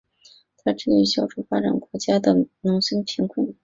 [0.57, 3.55] 它致力于消除发展中国家的农村贫困。